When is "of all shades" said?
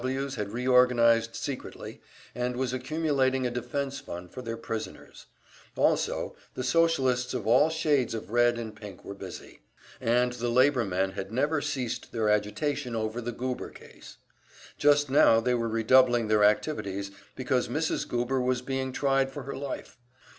7.35-8.15